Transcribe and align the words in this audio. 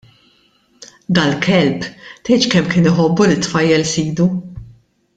Dal-kelb 1.17 1.85
tgħidx 1.89 2.51
kemm 2.55 2.71
kien 2.75 2.91
iħobbu 2.95 3.29
lit-tfajjel 3.31 3.87
sidu. 3.95 4.29